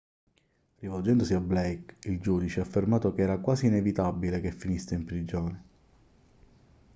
rivolgendosi 0.79 1.35
a 1.35 1.39
blake 1.39 1.97
il 2.09 2.19
giudice 2.19 2.59
ha 2.59 2.63
affermato 2.63 3.13
che 3.13 3.21
era 3.21 3.37
quasi 3.37 3.67
inevitabile 3.67 4.41
che 4.41 4.51
finisse 4.51 4.95
in 4.95 5.05
prigione 5.05 5.63